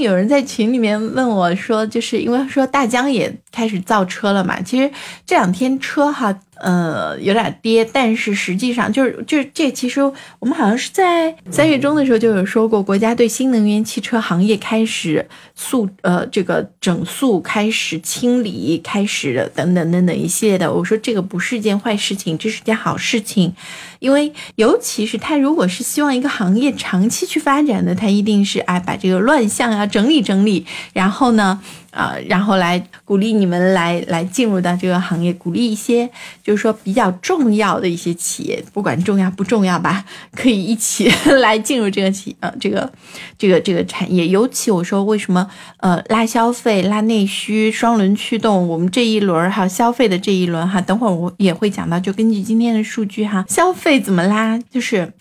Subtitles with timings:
[0.00, 4.90] 有人在群里面问我说，就是因为说大疆也开始造车了嘛，其实
[5.24, 6.36] 这两天车哈。
[6.60, 10.00] 呃，有点跌，但是实际上就是就是这，其实
[10.38, 20.72] 我们好像是在三月中的时候就有说过，国家对新能源汽车行业开始速呃这个整肃，开始清理，开始等等等等一系列的。
[20.72, 23.54] 我说这个不是件坏事情，这是件好事情，
[23.98, 31.60] 因为尤其是他如果是希望一个行业长期去发展的，他一定是哎把这个乱象啊整理整理，然后呢。
[31.90, 36.08] 啊，然后来鼓励你们来来进入到这个行业，鼓励一些
[36.42, 40.04] 就是说比较重要的一些企业，不管重要不重要吧，
[40.34, 42.90] 可以一起 来进入这个企呃这个
[43.36, 44.28] 这个这个产业。
[44.28, 55.12] 尤其我说为什么呃拉消费、拉内需、双轮驱动，我们这一轮哈消费的这一轮哈，等会儿我也会讲到，就根据今天的数据哈，消费怎么拉就是。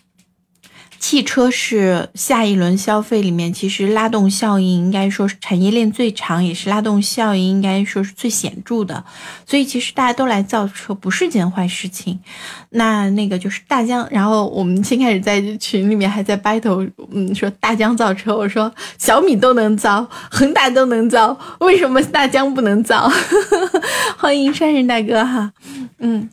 [0.99, 9.03] 汽车是下一轮消费里面，其实拉动效应应该说是产业链最长，也是拉动效应应该说是最显著的。
[9.45, 12.19] 所以其实大家都来造车不是件坏事情。
[12.71, 23.09] 那那个就是大疆，然后我们先开始在群里面还在 battle，嗯，说大疆造车，我说小米都能造，恒大都能造，为什么大疆不能造？
[24.17, 25.53] 欢迎山人大哥哈，
[25.99, 26.29] 嗯。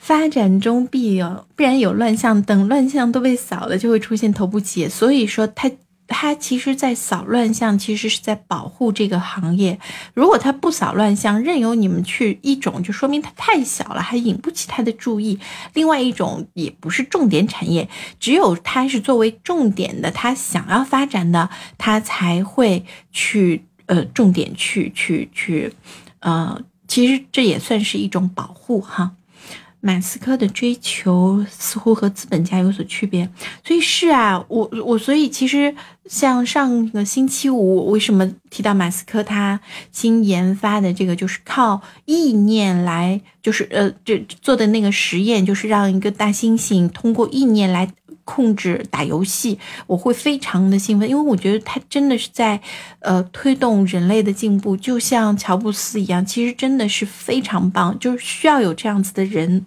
[0.00, 4.88] 发展中必有必然有乱象，等乱象都被扫了，就会出现头部企业。
[4.88, 5.70] 所以说，它
[6.08, 9.78] 它其实在扫乱象，其实是在保护这个行业。
[10.14, 15.38] 如果它不扫乱象，任由你们去一种，就说明它太小了，还引不起它的注意。
[15.74, 25.72] 另外一种也不是重点产业，只有它是作为重点的，它想要发展的，它才会去呃重点去去去
[26.20, 29.12] 呃，其实这也算是一种保护哈。
[29.80, 33.28] 马斯克的追求似乎和资本家有所区别，
[33.64, 47.90] 所以是啊，我我所以其实像上个星期五，为什么提到马斯克他新研发的这个就是靠意念来，就是呃这做的那个实验，就是让一个大猩猩通过意念来。
[48.24, 52.60] 控制打游戏，我会非常的兴奋，因为我觉得他真的是在，
[53.00, 59.66] 呃，推动人类的进步，就像乔布斯一样，其实真的是非常棒，就是需要有这样子的人。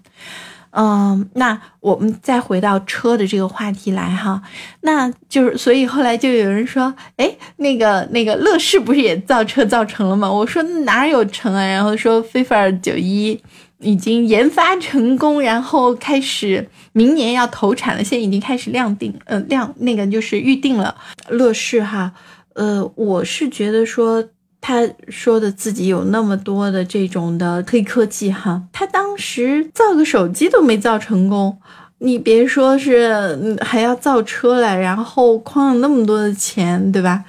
[0.76, 4.42] 嗯，那我们再回到车的这个话题来哈，
[4.82, 10.32] 那就是所以后来就有人说，哎，那个那个乐视不是也造车造成了吗？
[10.32, 11.64] 我说哪有成啊？
[11.64, 13.40] 然后说飞飞尔九一。
[13.84, 18.04] 已经研发成功，然后开始明年要投产了。
[18.04, 20.96] 现在已经开始量定，呃，量那个就是预定了。
[21.30, 22.12] 乐视哈，
[22.54, 24.24] 呃，我是觉得说
[24.62, 31.58] 他说的自己有那么多的这种的黑科技哈，他当时造个手机都没造成功，
[32.00, 37.26] 你别说是还要造车了，然后框了那么多的钱，对吧？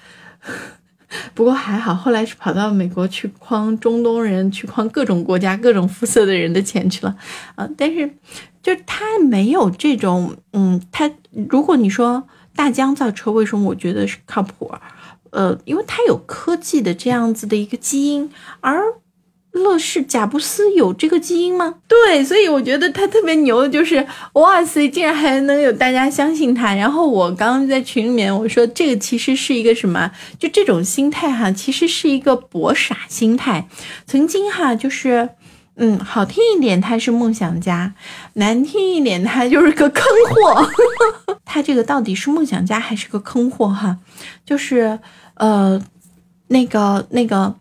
[1.35, 7.17] 不过还好，后来是跑到美国去诓中东人，去诓各种国家、各种肤色的人的钱去了，
[7.55, 7.69] 啊！
[7.77, 8.11] 但是，
[8.63, 11.11] 就他没有这种，嗯，他
[11.49, 14.73] 如果你说大疆造车，为什么我觉得是靠谱？
[15.31, 18.81] 呃，因为它有科技的这样子的一个基因，而。
[19.54, 21.76] 乐视贾布斯有这个基因吗？
[21.87, 26.75] 对，所以我觉得他特别牛的就是，哇塞，竟然还能有大家相信他。
[26.75, 30.10] 然后我刚刚在群里面我说，这个其实是一个什么？
[30.41, 33.69] 就这种心态哈，其实是一个博傻心态。
[34.06, 35.28] 曾经哈，就是，
[35.76, 37.94] 嗯，好听一点他是梦想家，
[38.32, 40.69] 难听一点他就是个坑货。
[41.47, 43.98] 他这个到底是梦想家还是个坑货哈？
[44.44, 44.98] 就是，
[45.34, 45.81] 呃，
[46.48, 47.54] 那个那个。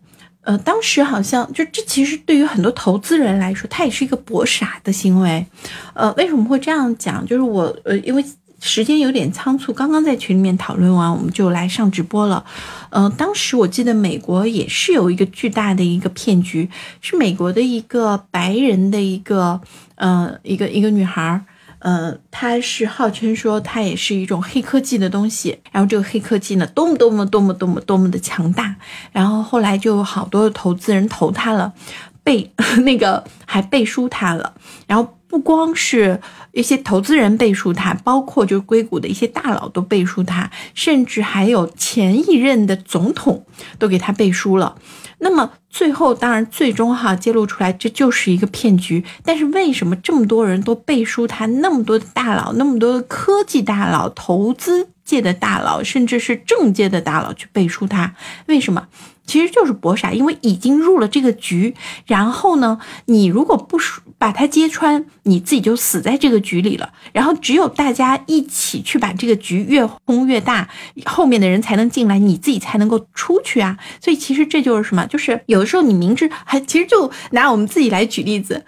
[0.44, 5.46] 呃，当时好像就这，其实对于很多投资人来说，它也是一个博傻的行为。
[5.94, 7.24] 呃，为什么会这样讲？
[7.26, 8.24] 就是我呃，因为
[8.60, 12.44] 时间有点仓促，刚刚在群里面讨论完，我们就来上直播了。
[12.90, 16.68] 呃，当时我记得美国也是有一个巨大的一个骗局，
[17.00, 19.60] 是美国的一个白人的一个
[19.96, 21.40] 呃一个一个女孩儿。
[21.86, 28.74] 嗯，他是号称说它也是一种黑科技的东西，然后这个黑科技呢，多么多么多么多么多么的强大，
[29.12, 31.74] 然后后来就有好多的投资人投它了，
[32.22, 32.50] 背
[32.84, 34.54] 那个还背书它了，
[34.86, 36.20] 然后不光是
[36.52, 43.44] 一些投资人背书它，包括就是硅谷的一些大佬都背书它，甚至还有前一任的总统
[43.76, 44.76] 都给他背书了。
[45.18, 49.04] 那么最后，当然最终哈揭露出来，这就是一个骗局。
[49.24, 51.46] 但是为什么这么多人都背书他？
[51.46, 58.14] 那么多的大佬，那么多的科技大佬、投资界的大佬，甚至是政界的大佬去背书他？
[58.46, 58.86] 为什么？
[59.26, 61.74] 其实就是搏傻，因为已经入了这个局。
[62.06, 63.78] 然后呢，你如果不
[64.18, 66.92] 把它揭穿，你自己就死在这个局里了。
[67.12, 70.68] 然后只有大家一起去把这个局越轰越大，
[71.04, 73.78] 后面的人才能进来，你自己才能够出去啊。
[74.00, 75.06] 所以其实这就是什么？
[75.06, 78.64] 就是有的时候你明知还，其实就拿我们自己来举例子，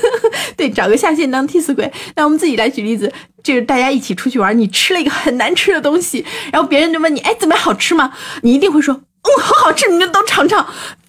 [0.56, 1.92] 对，找个下线当替死鬼。
[2.16, 3.12] 那我们自己来举例子，
[3.42, 8.12] 就是大家一起出去玩，你吃了一个很难吃的东西，然后别人就问你，哎，怎么样，好吃吗？
[8.42, 9.02] 你一定会说。
[9.24, 10.66] 哦，好好吃，你们都尝尝。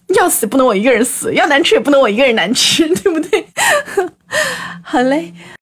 [0.10, 3.48] 要死不能我一个人死，要难吃也不能我一个人难吃，对不对？
[4.84, 5.34] 好嘞。